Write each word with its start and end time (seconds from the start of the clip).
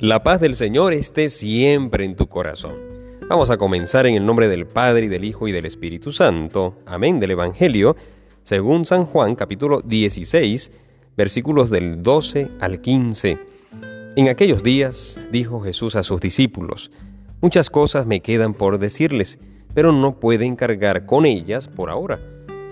La 0.00 0.22
paz 0.22 0.40
del 0.40 0.54
Señor 0.54 0.94
esté 0.94 1.28
siempre 1.28 2.06
en 2.06 2.16
tu 2.16 2.26
corazón. 2.26 2.72
Vamos 3.28 3.50
a 3.50 3.58
comenzar 3.58 4.06
en 4.06 4.14
el 4.14 4.24
nombre 4.24 4.48
del 4.48 4.66
Padre 4.66 5.04
y 5.04 5.08
del 5.08 5.26
Hijo 5.26 5.46
y 5.46 5.52
del 5.52 5.66
Espíritu 5.66 6.10
Santo. 6.10 6.78
Amén 6.86 7.20
del 7.20 7.32
Evangelio, 7.32 7.96
según 8.42 8.86
San 8.86 9.04
Juan 9.04 9.34
capítulo 9.34 9.82
16, 9.82 10.72
versículos 11.18 11.68
del 11.68 12.02
12 12.02 12.48
al 12.60 12.80
15. 12.80 13.38
En 14.16 14.28
aquellos 14.30 14.62
días 14.62 15.20
dijo 15.30 15.60
Jesús 15.60 15.96
a 15.96 16.02
sus 16.02 16.18
discípulos, 16.18 16.90
Muchas 17.42 17.68
cosas 17.68 18.06
me 18.06 18.20
quedan 18.20 18.54
por 18.54 18.78
decirles, 18.78 19.38
pero 19.74 19.92
no 19.92 20.18
pueden 20.18 20.56
cargar 20.56 21.04
con 21.04 21.26
ellas 21.26 21.68
por 21.68 21.90
ahora. 21.90 22.18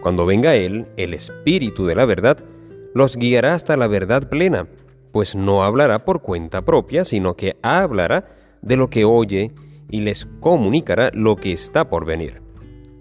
Cuando 0.01 0.24
venga 0.24 0.56
Él, 0.56 0.87
el 0.97 1.12
Espíritu 1.12 1.84
de 1.84 1.95
la 1.95 2.06
verdad, 2.06 2.38
los 2.95 3.16
guiará 3.16 3.52
hasta 3.52 3.77
la 3.77 3.87
verdad 3.87 4.30
plena 4.30 4.66
pues 5.12 5.35
no 5.35 5.62
hablará 5.62 6.05
por 6.05 6.23
cuenta 6.23 6.62
propia, 6.62 7.05
sino 7.05 7.35
que 7.35 7.57
hablará 7.62 8.29
de 8.62 8.77
lo 8.77 8.91
que 8.91 9.05
oye 9.05 9.53
y 9.91 10.01
les 10.01 10.27
comunicará 10.41 11.11
lo 11.12 11.37
que 11.37 11.53
está 11.53 11.89
por 11.89 12.05
venir. 12.05 12.43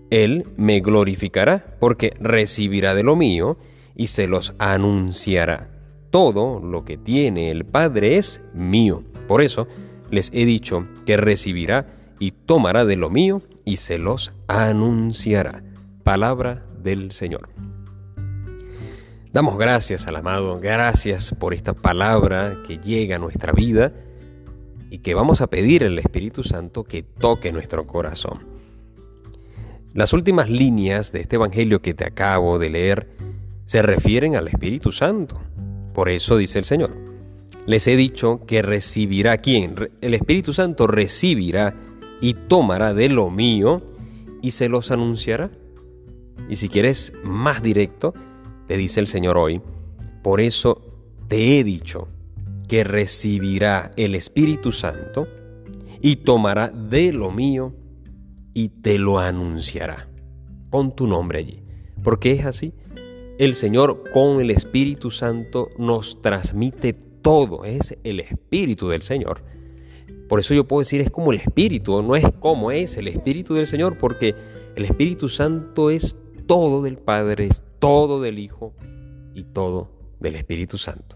Él 0.09 0.45
me 0.55 0.79
glorificará 0.79 1.77
porque 1.79 2.13
recibirá 2.19 2.95
de 2.95 3.03
lo 3.03 3.15
mío 3.15 3.57
y 3.95 4.07
se 4.07 4.27
los 4.27 4.53
anunciará. 4.57 5.69
Todo 6.11 6.61
lo 6.61 6.85
que 6.85 6.97
tiene 6.97 7.51
el 7.51 7.65
Padre 7.65 8.17
es 8.17 8.41
mío. 8.53 9.03
Por 9.27 9.41
eso 9.41 9.67
les 10.09 10.31
he 10.33 10.45
dicho 10.45 10.87
que 11.05 11.17
recibirá 11.17 11.87
y 12.19 12.31
tomará 12.31 12.85
de 12.85 12.95
lo 12.95 13.09
mío 13.09 13.41
y 13.65 13.77
se 13.77 13.97
los 13.97 14.31
anunciará. 14.47 15.63
Palabra 16.03 16.65
del 16.81 17.11
Señor. 17.11 17.49
Damos 19.33 19.57
gracias 19.57 20.07
al 20.07 20.15
amado, 20.15 20.59
gracias 20.59 21.35
por 21.37 21.53
esta 21.53 21.73
palabra 21.73 22.59
que 22.65 22.77
llega 22.77 23.17
a 23.17 23.19
nuestra 23.19 23.51
vida 23.51 23.93
y 24.89 24.99
que 24.99 25.13
vamos 25.13 25.41
a 25.41 25.47
pedir 25.47 25.83
al 25.83 25.99
Espíritu 25.99 26.43
Santo 26.43 26.85
que 26.85 27.03
toque 27.03 27.51
nuestro 27.51 27.85
corazón. 27.85 28.45
Las 29.93 30.13
últimas 30.13 30.49
líneas 30.49 31.11
de 31.11 31.19
este 31.19 31.35
Evangelio 31.35 31.81
que 31.81 31.93
te 31.93 32.05
acabo 32.05 32.57
de 32.57 32.69
leer 32.69 33.09
se 33.65 33.81
refieren 33.81 34.37
al 34.37 34.47
Espíritu 34.47 34.93
Santo. 34.93 35.41
Por 35.93 36.07
eso 36.07 36.37
dice 36.37 36.59
el 36.59 36.65
Señor, 36.65 36.95
les 37.65 37.85
he 37.87 37.97
dicho 37.97 38.45
que 38.47 38.61
recibirá 38.61 39.39
quién? 39.39 39.75
El 39.99 40.13
Espíritu 40.13 40.53
Santo 40.53 40.87
recibirá 40.87 41.75
y 42.21 42.33
tomará 42.33 42.93
de 42.93 43.09
lo 43.09 43.29
mío 43.29 43.81
y 44.41 44.51
se 44.51 44.69
los 44.69 44.89
anunciará. 44.91 45.51
Y 46.47 46.55
si 46.55 46.69
quieres 46.69 47.11
más 47.23 47.61
directo, 47.61 48.13
te 48.67 48.77
dice 48.77 48.99
el 48.99 49.07
Señor 49.07 49.37
hoy, 49.37 49.61
por 50.23 50.41
eso 50.41 50.81
te 51.27 51.59
he 51.59 51.63
dicho 51.63 52.07
que 52.67 52.83
recibirá 52.83 53.91
el 53.95 54.13
Espíritu 54.13 54.71
Santo 54.71 55.27
y 56.01 56.17
tomará 56.17 56.69
de 56.69 57.13
lo 57.13 57.31
mío 57.31 57.73
y 58.53 58.69
te 58.69 58.99
lo 58.99 59.19
anunciará. 59.19 60.07
Pon 60.69 60.95
tu 60.95 61.07
nombre 61.07 61.39
allí, 61.39 61.61
porque 62.03 62.31
es 62.31 62.45
así. 62.45 62.73
El 63.39 63.55
Señor 63.55 64.03
con 64.11 64.41
el 64.41 64.51
Espíritu 64.51 65.11
Santo 65.11 65.69
nos 65.77 66.21
transmite 66.21 66.93
todo, 66.93 67.63
es 67.65 67.95
el 68.03 68.19
Espíritu 68.19 68.89
del 68.89 69.01
Señor. 69.01 69.43
Por 70.27 70.39
eso 70.39 70.53
yo 70.53 70.67
puedo 70.67 70.81
decir 70.81 71.01
es 71.01 71.11
como 71.11 71.31
el 71.31 71.39
Espíritu, 71.39 72.01
no 72.01 72.15
es 72.15 72.25
como 72.39 72.71
es 72.71 72.97
el 72.97 73.07
Espíritu 73.07 73.53
del 73.53 73.67
Señor, 73.67 73.97
porque 73.97 74.35
el 74.75 74.83
Espíritu 74.85 75.29
Santo 75.29 75.89
es 75.89 76.17
todo 76.47 76.81
del 76.81 76.97
Padre, 76.97 77.47
es 77.47 77.61
todo 77.79 78.21
del 78.21 78.39
Hijo 78.39 78.73
y 79.33 79.43
todo 79.43 79.91
del 80.19 80.35
Espíritu 80.35 80.77
Santo. 80.77 81.15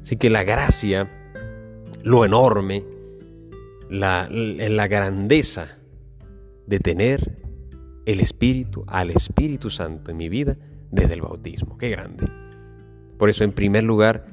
Así 0.00 0.16
que 0.16 0.30
la 0.30 0.44
gracia, 0.44 1.10
lo 2.02 2.24
enorme, 2.24 2.84
la, 3.90 4.28
grandeza 4.88 5.78
de 6.66 6.78
tener 6.78 7.38
el 8.06 8.20
Espíritu, 8.20 8.84
al 8.86 9.10
Espíritu 9.10 9.70
Santo 9.70 10.10
en 10.10 10.16
mi 10.16 10.28
vida 10.28 10.56
desde 10.90 11.14
el 11.14 11.22
bautismo. 11.22 11.76
Qué 11.76 11.90
grande. 11.90 12.26
Por 13.18 13.28
eso, 13.28 13.44
en 13.44 13.52
primer 13.52 13.84
lugar, 13.84 14.26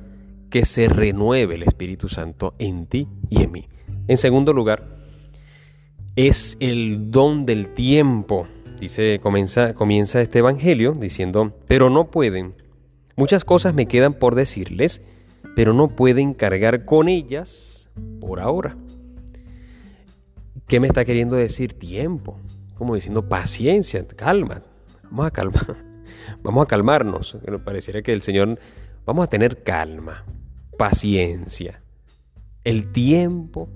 que 0.50 0.66
se 0.66 0.88
renueve 0.88 1.56
el 1.56 1.64
Espíritu 1.64 2.08
Santo 2.08 2.56
en 2.58 2.86
ti 2.86 3.08
y 3.30 3.44
en 3.44 3.52
mí. 3.52 3.68
En 4.08 4.18
segundo 4.18 4.54
lugar, 4.54 4.88
es 6.16 6.56
el 6.60 7.12
don 7.12 7.46
del 7.46 7.74
tiempo 7.74 8.48
Dice, 8.80 9.20
comienza, 9.20 9.74
comienza 9.74 10.22
este 10.22 10.40
evangelio 10.40 10.94
diciendo, 10.94 11.54
pero 11.68 11.90
no 11.90 12.12
pueden. 12.12 12.54
Muchas 13.16 13.44
cosas 13.44 13.74
me 13.74 13.88
quedan 13.88 14.14
por 14.14 14.36
decirles, 14.36 15.02
pero 15.56 15.74
no 15.74 15.90
pueden 15.90 16.34
cargar 16.34 16.86
con 16.86 17.10
ellas 17.10 17.90
por 18.20 18.40
ahora. 18.40 18.78
¿Qué 20.68 20.80
me 20.80 20.88
está 20.88 21.06
queriendo 21.06 21.36
decir? 21.36 21.74
Tiempo. 21.74 22.38
Como 22.76 22.94
diciendo 22.94 23.28
paciencia, 23.28 24.06
calma. 24.08 24.62
Vamos 25.04 25.26
a 25.26 25.32
calmar. 25.32 25.76
Vamos 26.44 26.64
a 26.64 26.68
calmarnos. 26.68 27.38
Pareciera 27.64 28.02
que 28.02 28.14
el 28.14 28.22
Señor, 28.22 28.60
vamos 29.06 29.24
a 29.24 29.30
tener 29.30 29.64
calma, 29.64 30.26
paciencia. 30.78 31.82
El 32.64 32.92
tiempo, 32.92 33.70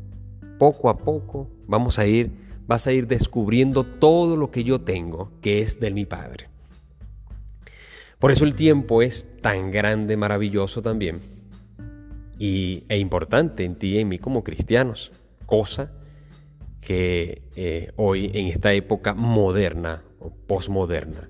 poco 0.59 0.89
a 0.89 0.97
poco, 0.97 1.49
vamos 1.65 1.97
a 1.97 2.05
ir 2.05 2.40
vas 2.67 2.87
a 2.87 2.93
ir 2.93 3.07
descubriendo 3.07 3.83
todo 3.83 4.37
lo 4.37 4.51
que 4.51 4.63
yo 4.63 4.81
tengo, 4.81 5.31
que 5.41 5.61
es 5.61 5.79
de 5.79 5.91
mi 5.91 6.05
Padre. 6.05 6.49
Por 8.19 8.31
eso 8.31 8.45
el 8.45 8.55
tiempo 8.55 9.01
es 9.01 9.25
tan 9.41 9.71
grande, 9.71 10.15
maravilloso 10.15 10.81
también, 10.81 11.19
y, 12.37 12.83
e 12.87 12.97
importante 12.97 13.63
en 13.63 13.75
ti 13.75 13.95
y 13.95 13.99
en 13.99 14.09
mí 14.09 14.19
como 14.19 14.43
cristianos, 14.43 15.11
cosa 15.45 15.91
que 16.79 17.43
eh, 17.55 17.91
hoy 17.95 18.31
en 18.33 18.47
esta 18.47 18.73
época 18.73 19.13
moderna 19.13 20.03
o 20.19 20.31
posmoderna 20.31 21.29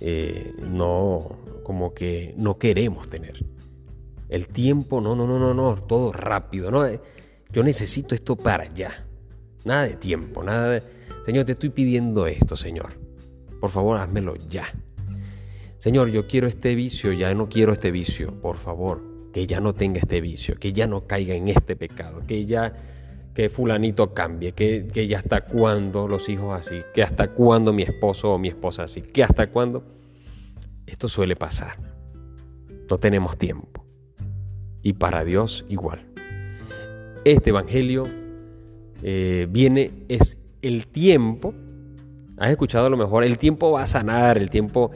eh, 0.00 0.54
no 0.60 1.38
como 1.62 1.92
que 1.92 2.34
no 2.36 2.58
queremos 2.58 3.08
tener. 3.08 3.44
El 4.28 4.48
tiempo, 4.48 5.00
no, 5.00 5.16
no, 5.16 5.26
no, 5.26 5.38
no, 5.38 5.54
no, 5.54 5.74
todo 5.76 6.12
rápido, 6.12 6.70
no. 6.70 6.86
Yo 7.50 7.62
necesito 7.62 8.14
esto 8.14 8.36
para 8.36 8.64
allá. 8.64 9.07
Nada 9.68 9.86
de 9.86 9.96
tiempo, 9.96 10.42
nada 10.42 10.70
de... 10.70 10.82
Señor, 11.26 11.44
te 11.44 11.52
estoy 11.52 11.68
pidiendo 11.68 12.26
esto, 12.26 12.56
Señor. 12.56 12.98
Por 13.60 13.68
favor, 13.68 13.98
házmelo 13.98 14.34
ya. 14.48 14.64
Señor, 15.76 16.08
yo 16.08 16.26
quiero 16.26 16.46
este 16.46 16.74
vicio, 16.74 17.12
ya 17.12 17.34
no 17.34 17.50
quiero 17.50 17.74
este 17.74 17.90
vicio. 17.90 18.32
Por 18.40 18.56
favor, 18.56 19.30
que 19.30 19.46
ya 19.46 19.60
no 19.60 19.74
tenga 19.74 19.98
este 19.98 20.22
vicio, 20.22 20.54
que 20.58 20.72
ya 20.72 20.86
no 20.86 21.06
caiga 21.06 21.34
en 21.34 21.48
este 21.48 21.76
pecado, 21.76 22.22
que 22.26 22.46
ya, 22.46 22.74
que 23.34 23.50
fulanito 23.50 24.14
cambie, 24.14 24.52
que, 24.52 24.88
que 24.90 25.06
ya 25.06 25.18
hasta 25.18 25.44
cuándo 25.44 26.08
los 26.08 26.30
hijos 26.30 26.58
así, 26.58 26.80
que 26.94 27.02
hasta 27.02 27.34
cuándo 27.34 27.74
mi 27.74 27.82
esposo 27.82 28.30
o 28.30 28.38
mi 28.38 28.48
esposa 28.48 28.84
así, 28.84 29.02
que 29.02 29.22
hasta 29.22 29.50
cuándo. 29.50 29.84
Esto 30.86 31.08
suele 31.08 31.36
pasar. 31.36 31.76
No 32.90 32.96
tenemos 32.96 33.36
tiempo. 33.36 33.84
Y 34.80 34.94
para 34.94 35.26
Dios 35.26 35.66
igual. 35.68 36.06
Este 37.26 37.50
Evangelio 37.50 38.06
eh, 39.02 39.46
viene 39.50 39.92
es 40.08 40.36
el 40.62 40.86
tiempo. 40.86 41.54
Has 42.36 42.50
escuchado 42.50 42.86
a 42.86 42.90
lo 42.90 42.96
mejor, 42.96 43.24
el 43.24 43.38
tiempo 43.38 43.70
va 43.72 43.82
a 43.82 43.86
sanar, 43.86 44.38
el 44.38 44.50
tiempo... 44.50 44.90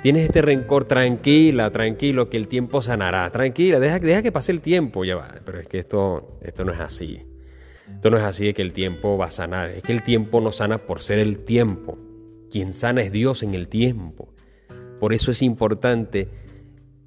Tienes 0.00 0.26
este 0.26 0.42
rencor, 0.42 0.84
tranquila, 0.84 1.70
tranquilo, 1.70 2.30
que 2.30 2.36
el 2.36 2.46
tiempo 2.46 2.80
sanará. 2.80 3.28
Tranquila, 3.30 3.80
deja, 3.80 3.98
deja 3.98 4.22
que 4.22 4.30
pase 4.30 4.52
el 4.52 4.60
tiempo, 4.60 5.04
ya 5.04 5.16
va. 5.16 5.34
Pero 5.44 5.58
es 5.58 5.66
que 5.66 5.80
esto, 5.80 6.38
esto 6.40 6.64
no 6.64 6.72
es 6.72 6.78
así. 6.78 7.20
Esto 7.94 8.08
no 8.08 8.16
es 8.16 8.22
así 8.22 8.46
de 8.46 8.54
que 8.54 8.62
el 8.62 8.72
tiempo 8.72 9.18
va 9.18 9.26
a 9.26 9.30
sanar. 9.32 9.70
Es 9.70 9.82
que 9.82 9.92
el 9.92 10.04
tiempo 10.04 10.40
no 10.40 10.52
sana 10.52 10.78
por 10.78 11.00
ser 11.00 11.18
el 11.18 11.40
tiempo. 11.40 11.98
Quien 12.48 12.74
sana 12.74 13.02
es 13.02 13.10
Dios 13.10 13.42
en 13.42 13.54
el 13.54 13.68
tiempo. 13.68 14.28
Por 15.00 15.12
eso 15.12 15.32
es 15.32 15.42
importante 15.42 16.28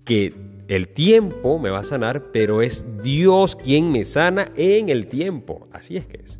que 0.03 0.33
el 0.71 0.87
tiempo 0.87 1.59
me 1.59 1.69
va 1.69 1.79
a 1.79 1.83
sanar, 1.83 2.31
pero 2.31 2.61
es 2.61 2.85
Dios 3.03 3.57
quien 3.57 3.91
me 3.91 4.05
sana 4.05 4.53
en 4.55 4.87
el 4.87 5.07
tiempo. 5.07 5.67
Así 5.73 5.97
es 5.97 6.07
que 6.07 6.21
es. 6.23 6.39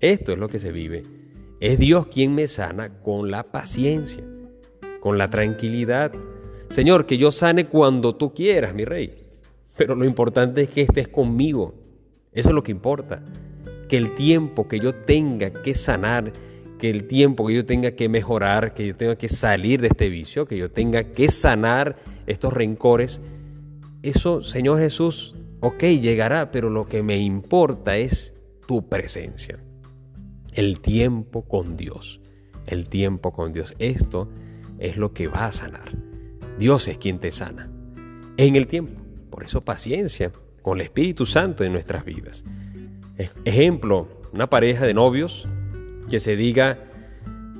Esto 0.00 0.34
es 0.34 0.38
lo 0.38 0.50
que 0.50 0.58
se 0.58 0.70
vive. 0.70 1.02
Es 1.60 1.78
Dios 1.78 2.08
quien 2.08 2.34
me 2.34 2.46
sana 2.46 2.90
con 3.02 3.30
la 3.30 3.44
paciencia, 3.44 4.22
con 5.00 5.16
la 5.16 5.30
tranquilidad. 5.30 6.12
Señor, 6.68 7.06
que 7.06 7.16
yo 7.16 7.32
sane 7.32 7.64
cuando 7.64 8.14
tú 8.14 8.34
quieras, 8.34 8.74
mi 8.74 8.84
rey. 8.84 9.14
Pero 9.78 9.94
lo 9.94 10.04
importante 10.04 10.60
es 10.60 10.68
que 10.68 10.82
estés 10.82 11.08
conmigo. 11.08 11.72
Eso 12.34 12.50
es 12.50 12.54
lo 12.54 12.62
que 12.62 12.72
importa. 12.72 13.22
Que 13.88 13.96
el 13.96 14.14
tiempo 14.14 14.68
que 14.68 14.78
yo 14.78 14.94
tenga 14.94 15.50
que 15.50 15.72
sanar, 15.72 16.32
que 16.78 16.90
el 16.90 17.04
tiempo 17.04 17.46
que 17.46 17.54
yo 17.54 17.64
tenga 17.64 17.92
que 17.92 18.10
mejorar, 18.10 18.74
que 18.74 18.88
yo 18.88 18.94
tenga 18.94 19.16
que 19.16 19.30
salir 19.30 19.80
de 19.80 19.86
este 19.86 20.10
vicio, 20.10 20.44
que 20.44 20.58
yo 20.58 20.70
tenga 20.70 21.04
que 21.04 21.30
sanar 21.30 21.96
estos 22.26 22.52
rencores, 22.52 23.22
eso, 24.04 24.42
Señor 24.42 24.78
Jesús, 24.78 25.34
ok, 25.60 25.82
llegará, 25.84 26.50
pero 26.50 26.68
lo 26.68 26.86
que 26.86 27.02
me 27.02 27.18
importa 27.18 27.96
es 27.96 28.34
tu 28.66 28.88
presencia. 28.88 29.58
El 30.52 30.80
tiempo 30.80 31.42
con 31.48 31.76
Dios. 31.76 32.20
El 32.66 32.88
tiempo 32.88 33.32
con 33.32 33.52
Dios. 33.52 33.74
Esto 33.78 34.28
es 34.78 34.96
lo 34.96 35.12
que 35.12 35.26
va 35.26 35.46
a 35.46 35.52
sanar. 35.52 35.96
Dios 36.58 36.86
es 36.88 36.98
quien 36.98 37.18
te 37.18 37.30
sana. 37.30 37.70
En 38.36 38.56
el 38.56 38.66
tiempo. 38.66 39.00
Por 39.30 39.44
eso 39.44 39.64
paciencia. 39.64 40.32
con 40.62 40.80
el 40.80 40.86
Espíritu 40.86 41.26
Santo 41.26 41.62
en 41.62 41.72
nuestras 41.72 42.04
vidas. 42.04 42.44
Ejemplo, 43.44 44.08
una 44.32 44.48
pareja 44.48 44.86
de 44.86 44.94
novios 44.94 45.46
que 46.08 46.18
se 46.20 46.36
diga 46.36 46.78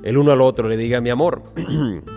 el 0.03 0.17
uno 0.17 0.31
al 0.31 0.41
otro, 0.41 0.67
le 0.67 0.77
diga 0.77 1.01
mi 1.01 1.09
amor, 1.09 1.43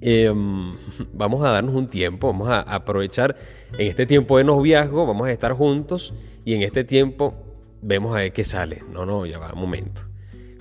em, 0.00 0.76
vamos 1.12 1.44
a 1.44 1.50
darnos 1.50 1.74
un 1.74 1.88
tiempo, 1.88 2.28
vamos 2.28 2.48
a 2.48 2.60
aprovechar 2.60 3.36
en 3.78 3.88
este 3.88 4.06
tiempo 4.06 4.38
de 4.38 4.44
noviazgo, 4.44 5.06
vamos 5.06 5.28
a 5.28 5.32
estar 5.32 5.52
juntos 5.52 6.14
y 6.44 6.54
en 6.54 6.62
este 6.62 6.84
tiempo 6.84 7.34
vemos 7.82 8.14
a 8.14 8.20
ver 8.20 8.32
qué 8.32 8.44
sale. 8.44 8.82
No, 8.92 9.06
no, 9.06 9.26
ya 9.26 9.38
va, 9.38 9.52
un 9.52 9.60
momento. 9.60 10.02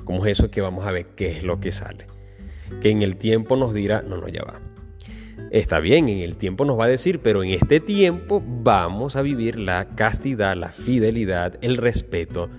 ¿Cómo 0.04 0.26
es 0.26 0.40
eso 0.40 0.50
que 0.50 0.62
vamos 0.62 0.86
a 0.86 0.92
ver 0.92 1.08
qué 1.16 1.38
es 1.38 1.44
lo 1.44 1.60
que 1.60 1.72
sale? 1.72 2.08
Que 2.82 2.90
en 2.90 3.02
el 3.02 3.18
tiempo 3.18 3.56
nos 3.56 3.74
dirá, 3.74 4.02
no, 4.02 4.18
no, 4.18 4.28
ya 4.28 4.44
va. 4.44 4.60
Está 5.52 5.80
bien, 5.80 6.10
en 6.10 6.20
el 6.20 6.38
tiempo 6.38 6.66
nos 6.66 6.80
va 6.80 6.86
a 6.86 6.90
decir, 6.90 7.20
pero 7.20 7.44
en 7.44 7.52
este 7.52 7.80
tiempo 7.80 8.44
vamos 8.46 9.16
a 9.16 9.22
vivir 9.22 9.58
la 9.58 9.96
castidad, 9.96 10.56
la 10.56 10.70
fidelidad, 10.70 11.58
el 11.62 11.78
respeto, 11.78 12.50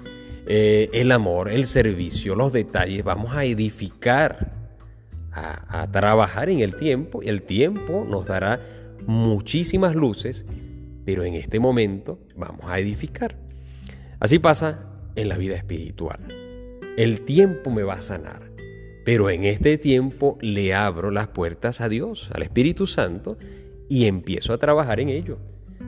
eh, 0.46 0.90
el 0.92 1.12
amor, 1.12 1.50
el 1.50 1.66
servicio, 1.66 2.34
los 2.34 2.52
detalles. 2.52 3.04
Vamos 3.04 3.32
a 3.32 3.44
edificar, 3.44 4.59
a, 5.32 5.88
trabajar 5.90 6.48
en 6.50 6.60
el 6.60 6.76
tiempo. 6.76 7.22
El 7.22 7.42
tiempo 7.42 8.06
nos 8.08 8.26
dará 8.26 8.60
muchísimas 9.06 9.94
luces, 9.94 10.46
pero 11.04 11.24
en 11.24 11.34
este 11.34 11.58
momento 11.60 12.18
vamos 12.36 12.66
a 12.66 12.78
edificar. 12.78 13.36
Así 14.18 14.38
pasa 14.38 14.86
en 15.16 15.28
la 15.28 15.36
vida 15.36 15.56
espiritual. 15.56 16.20
El 16.96 17.22
tiempo 17.22 17.70
me 17.70 17.82
va 17.82 17.94
a 17.94 18.02
sanar. 18.02 18.50
Pero 19.04 19.30
en 19.30 19.44
este 19.44 19.78
tiempo 19.78 20.36
le 20.42 20.74
abro 20.74 21.10
las 21.10 21.28
puertas 21.28 21.80
a 21.80 21.88
Dios, 21.88 22.30
al 22.34 22.42
Espíritu 22.42 22.86
Santo, 22.86 23.38
y 23.88 24.04
empiezo 24.06 24.52
a 24.52 24.58
trabajar 24.58 25.00
en 25.00 25.08
ello, 25.08 25.38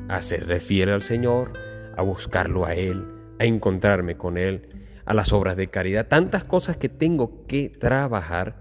a 0.08 0.22
ser 0.22 0.60
fiel 0.60 0.88
al 0.88 1.02
Señor, 1.02 1.52
a 1.96 2.02
buscarlo 2.02 2.64
a 2.64 2.74
Él, 2.74 3.04
a 3.38 3.44
encontrarme 3.44 4.16
con 4.16 4.38
Él, 4.38 4.66
a 5.04 5.14
las 5.14 5.32
obras 5.32 5.56
de 5.56 5.68
caridad, 5.68 6.08
tantas 6.08 6.44
cosas 6.44 6.76
que 6.76 6.88
tengo 6.88 7.46
que 7.46 7.68
trabajar, 7.68 8.56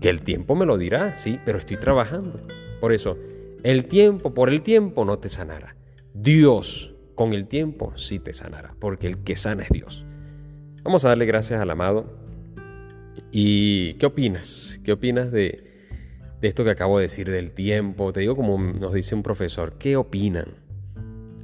que 0.00 0.08
el 0.08 0.22
tiempo 0.22 0.54
me 0.54 0.66
lo 0.66 0.78
dirá, 0.78 1.16
sí, 1.16 1.38
pero 1.44 1.58
estoy 1.58 1.76
trabajando. 1.76 2.40
Por 2.80 2.92
eso, 2.92 3.16
el 3.62 3.86
tiempo 3.86 4.34
por 4.34 4.48
el 4.48 4.62
tiempo 4.62 5.04
no 5.04 5.18
te 5.18 5.28
sanará. 5.28 5.76
Dios 6.14 6.94
con 7.14 7.32
el 7.32 7.46
tiempo 7.46 7.92
sí 7.96 8.18
te 8.18 8.32
sanará, 8.32 8.74
porque 8.78 9.06
el 9.06 9.18
que 9.18 9.36
sana 9.36 9.64
es 9.64 9.70
Dios. 9.70 10.04
Vamos 10.82 11.04
a 11.04 11.08
darle 11.08 11.26
gracias 11.26 11.60
al 11.60 11.70
amado 11.70 12.28
¿Y 13.32 13.94
qué 13.94 14.06
opinas? 14.06 14.80
¿Qué 14.84 14.92
opinas 14.92 15.30
de, 15.30 15.62
esto 16.40 16.64
que 16.64 16.70
acabo 16.70 16.98
de 16.98 17.04
decir 17.04 17.30
del 17.30 17.50
tiempo? 17.52 18.12
Te 18.12 18.20
digo 18.20 18.36
como 18.36 18.58
nos 18.58 18.92
dice 18.92 19.14
un 19.14 19.22
profesor, 19.22 19.74
¿qué 19.78 19.96
opinan? 19.96 20.54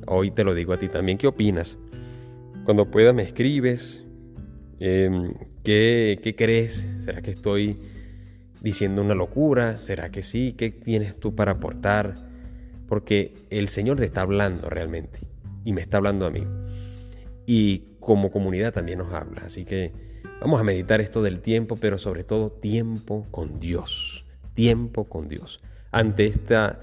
Hoy 0.07 0.31
te 0.31 0.45
lo 0.45 0.55
digo 0.55 0.73
a 0.73 0.79
ti 0.79 0.89
también, 0.89 1.19
¿qué 1.19 1.27
opinas? 1.27 1.77
Cuando 2.65 2.91
puedas 2.91 3.15
me 3.15 3.23
escribes, 3.23 4.05
em, 4.81 5.35
¿qué, 5.63 6.19
¿qué 6.23 6.35
crees? 6.35 6.87
¿Será 7.05 7.21
que 7.23 7.31
estoy 7.31 7.79
diciendo 8.65 9.01
una 9.01 9.15
locura? 9.15 9.77
¿Será 9.77 10.11
que 10.11 10.23
sí? 10.23 10.55
¿Qué 10.59 10.71
tienes 10.71 11.21
tú 11.21 11.37
para 11.37 11.53
aportar? 11.53 12.17
Porque 12.89 13.35
el 13.51 13.69
Señor 13.69 13.99
te 13.99 14.05
está 14.05 14.23
hablando 14.23 14.69
realmente 14.69 15.21
y 15.65 15.73
me 15.73 15.81
está 15.81 15.99
hablando 15.99 16.27
a 16.27 16.31
mí. 16.31 16.45
Y 17.47 17.85
como 18.01 18.33
comunidad 18.33 18.73
también 18.73 18.99
nos 18.99 19.13
habla. 19.13 19.43
Así 19.45 19.65
que 19.65 19.93
Vamos 20.45 20.61
a 20.61 20.65
meditar 20.65 21.01
esto 21.01 21.23
del 21.23 21.41
tiempo, 21.41 21.77
pero 21.77 21.97
sobre 21.97 22.23
todo 22.23 22.51
tiempo 22.51 23.27
con 23.31 23.61
Dios. 23.61 24.27
Tiempo 24.53 25.05
con 25.05 25.27
Dios. 25.27 25.63
Ante 25.91 26.27
esta, 26.27 26.81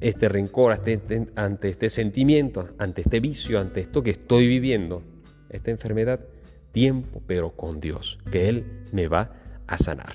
este 0.00 0.28
rencor, 0.28 0.72
ante 0.72 0.94
este, 0.94 1.28
ante 1.36 1.68
este 1.68 1.90
sentimiento, 1.90 2.70
ante 2.78 3.02
este 3.02 3.20
vicio, 3.20 3.60
ante 3.60 3.80
esto 3.80 4.02
que 4.02 4.10
estoy 4.10 4.48
viviendo, 4.48 5.04
esta 5.50 5.70
enfermedad, 5.70 6.26
tiempo, 6.72 7.22
pero 7.24 7.52
con 7.52 7.78
Dios, 7.78 8.18
que 8.32 8.48
Él 8.48 8.64
me 8.90 9.06
va 9.06 9.30
a 9.68 9.78
sanar. 9.78 10.14